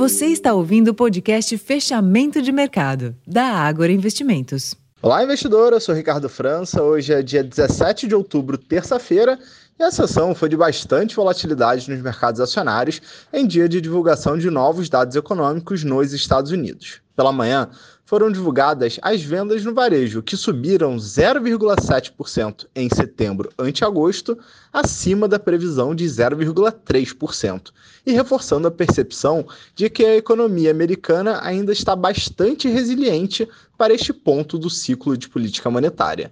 Você 0.00 0.28
está 0.28 0.54
ouvindo 0.54 0.88
o 0.88 0.94
podcast 0.94 1.58
Fechamento 1.58 2.40
de 2.40 2.50
Mercado, 2.50 3.14
da 3.26 3.44
Ágora 3.44 3.92
Investimentos. 3.92 4.74
Olá, 5.02 5.22
investidor. 5.22 5.74
Eu 5.74 5.78
sou 5.78 5.94
Ricardo 5.94 6.26
França. 6.26 6.82
Hoje 6.82 7.12
é 7.12 7.20
dia 7.20 7.44
17 7.44 8.08
de 8.08 8.14
outubro, 8.14 8.56
terça-feira, 8.56 9.38
e 9.80 9.82
a 9.82 9.90
sessão 9.90 10.34
foi 10.34 10.50
de 10.50 10.58
bastante 10.58 11.16
volatilidade 11.16 11.88
nos 11.88 12.02
mercados 12.02 12.38
acionários 12.38 13.00
em 13.32 13.46
dia 13.46 13.66
de 13.66 13.80
divulgação 13.80 14.36
de 14.36 14.50
novos 14.50 14.90
dados 14.90 15.16
econômicos 15.16 15.82
nos 15.82 16.12
Estados 16.12 16.50
Unidos. 16.52 17.00
Pela 17.16 17.32
manhã, 17.32 17.66
foram 18.04 18.30
divulgadas 18.30 18.98
as 19.00 19.22
vendas 19.22 19.64
no 19.64 19.72
varejo, 19.72 20.22
que 20.22 20.36
subiram 20.36 20.96
0,7% 20.96 22.66
em 22.76 22.90
setembro 22.90 23.50
ante 23.58 23.82
agosto, 23.82 24.36
acima 24.70 25.26
da 25.26 25.38
previsão 25.38 25.94
de 25.94 26.04
0,3%, 26.04 27.70
e 28.04 28.12
reforçando 28.12 28.68
a 28.68 28.70
percepção 28.70 29.46
de 29.74 29.88
que 29.88 30.04
a 30.04 30.16
economia 30.16 30.70
americana 30.70 31.40
ainda 31.42 31.72
está 31.72 31.96
bastante 31.96 32.68
resiliente 32.68 33.48
para 33.78 33.94
este 33.94 34.12
ponto 34.12 34.58
do 34.58 34.68
ciclo 34.68 35.16
de 35.16 35.26
política 35.26 35.70
monetária. 35.70 36.30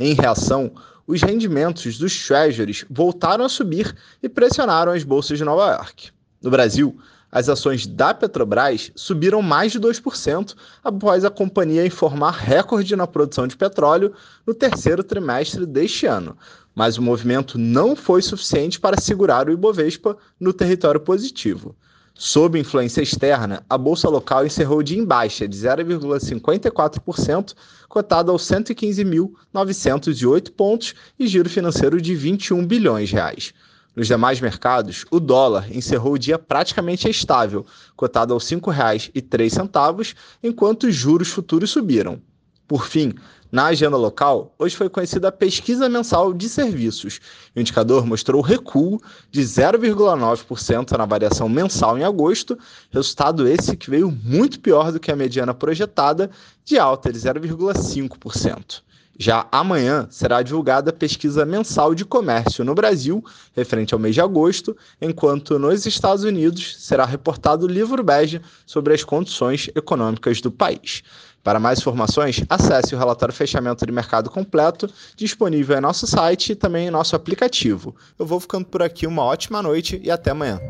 Em 0.00 0.14
reação, 0.14 0.72
os 1.08 1.22
rendimentos 1.22 1.96
dos 1.96 2.26
treasuries 2.26 2.84
voltaram 2.90 3.42
a 3.42 3.48
subir 3.48 3.96
e 4.22 4.28
pressionaram 4.28 4.92
as 4.92 5.02
bolsas 5.02 5.38
de 5.38 5.44
Nova 5.44 5.72
York. 5.72 6.10
No 6.42 6.50
Brasil, 6.50 6.98
as 7.32 7.48
ações 7.48 7.86
da 7.86 8.12
Petrobras 8.12 8.92
subiram 8.94 9.40
mais 9.40 9.72
de 9.72 9.80
2% 9.80 10.54
após 10.84 11.24
a 11.24 11.30
companhia 11.30 11.86
informar 11.86 12.32
recorde 12.32 12.94
na 12.94 13.06
produção 13.06 13.46
de 13.46 13.56
petróleo 13.56 14.12
no 14.46 14.52
terceiro 14.52 15.02
trimestre 15.02 15.64
deste 15.64 16.04
ano. 16.04 16.36
Mas 16.74 16.98
o 16.98 17.02
movimento 17.02 17.58
não 17.58 17.96
foi 17.96 18.20
suficiente 18.20 18.78
para 18.78 19.00
segurar 19.00 19.48
o 19.48 19.52
Ibovespa 19.52 20.14
no 20.38 20.52
território 20.52 21.00
positivo. 21.00 21.74
Sob 22.20 22.58
influência 22.58 23.00
externa, 23.00 23.64
a 23.70 23.78
bolsa 23.78 24.08
local 24.08 24.44
encerrou 24.44 24.82
de 24.82 24.98
em 24.98 25.04
baixa 25.04 25.46
de 25.46 25.56
0,54%, 25.56 27.54
cotada 27.88 28.32
aos 28.32 28.42
115.908 28.42 30.50
pontos 30.50 30.96
e 31.16 31.28
giro 31.28 31.48
financeiro 31.48 32.02
de 32.02 32.16
21 32.16 32.66
bilhões 32.66 33.10
de 33.10 33.14
reais. 33.14 33.54
Nos 33.94 34.08
demais 34.08 34.40
mercados, 34.40 35.04
o 35.12 35.20
dólar 35.20 35.68
encerrou 35.70 36.14
o 36.14 36.18
dia 36.18 36.40
praticamente 36.40 37.08
estável, 37.08 37.64
cotado 37.94 38.34
aos 38.34 38.50
R$ 38.50 38.56
5,03, 38.56 40.16
enquanto 40.42 40.88
os 40.88 40.96
juros 40.96 41.28
futuros 41.28 41.70
subiram. 41.70 42.20
Por 42.68 42.86
fim, 42.86 43.14
na 43.50 43.64
agenda 43.68 43.96
local, 43.96 44.54
hoje 44.58 44.76
foi 44.76 44.90
conhecida 44.90 45.28
a 45.28 45.32
pesquisa 45.32 45.88
mensal 45.88 46.34
de 46.34 46.50
serviços. 46.50 47.18
O 47.56 47.60
indicador 47.60 48.04
mostrou 48.04 48.42
recuo 48.42 49.00
de 49.30 49.40
0,9% 49.40 50.90
na 50.98 51.06
variação 51.06 51.48
mensal 51.48 51.96
em 51.96 52.04
agosto, 52.04 52.58
resultado 52.90 53.48
esse 53.48 53.74
que 53.74 53.88
veio 53.88 54.10
muito 54.10 54.60
pior 54.60 54.92
do 54.92 55.00
que 55.00 55.10
a 55.10 55.16
mediana 55.16 55.54
projetada, 55.54 56.30
de 56.62 56.78
alta 56.78 57.10
de 57.10 57.18
0,5%. 57.18 58.82
Já 59.20 59.48
amanhã 59.50 60.06
será 60.10 60.42
divulgada 60.42 60.90
a 60.90 60.92
pesquisa 60.92 61.44
mensal 61.44 61.92
de 61.92 62.04
comércio 62.04 62.64
no 62.64 62.72
Brasil, 62.72 63.24
referente 63.54 63.92
ao 63.92 63.98
mês 63.98 64.14
de 64.14 64.20
agosto, 64.20 64.76
enquanto 65.02 65.58
nos 65.58 65.84
Estados 65.86 66.22
Unidos 66.22 66.76
será 66.78 67.04
reportado 67.04 67.66
o 67.66 67.68
livro 67.68 68.00
bege 68.04 68.40
sobre 68.64 68.94
as 68.94 69.02
condições 69.02 69.68
econômicas 69.74 70.40
do 70.40 70.52
país. 70.52 71.02
Para 71.42 71.58
mais 71.58 71.80
informações, 71.80 72.44
acesse 72.48 72.94
o 72.94 72.98
relatório 72.98 73.34
Fechamento 73.34 73.84
de 73.84 73.90
Mercado 73.90 74.30
completo, 74.30 74.88
disponível 75.16 75.76
em 75.76 75.80
nosso 75.80 76.06
site 76.06 76.52
e 76.52 76.54
também 76.54 76.86
em 76.86 76.90
nosso 76.90 77.16
aplicativo. 77.16 77.96
Eu 78.16 78.26
vou 78.26 78.38
ficando 78.38 78.66
por 78.66 78.82
aqui, 78.82 79.04
uma 79.04 79.24
ótima 79.24 79.60
noite 79.60 80.00
e 80.04 80.10
até 80.12 80.30
amanhã. 80.30 80.60